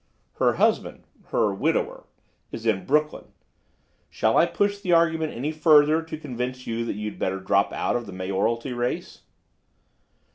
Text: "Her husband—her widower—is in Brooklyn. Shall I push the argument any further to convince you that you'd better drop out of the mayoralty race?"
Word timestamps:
"Her 0.39 0.53
husband—her 0.53 1.53
widower—is 1.53 2.65
in 2.65 2.85
Brooklyn. 2.87 3.25
Shall 4.09 4.35
I 4.35 4.47
push 4.47 4.79
the 4.81 4.93
argument 4.93 5.31
any 5.31 5.51
further 5.51 6.01
to 6.01 6.17
convince 6.17 6.65
you 6.65 6.83
that 6.85 6.95
you'd 6.95 7.19
better 7.19 7.39
drop 7.39 7.71
out 7.71 7.95
of 7.95 8.07
the 8.07 8.11
mayoralty 8.11 8.73
race?" 8.73 9.21